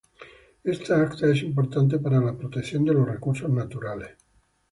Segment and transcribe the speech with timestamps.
[0.63, 4.17] Esta acta es importante para la protección de los recursos naturales.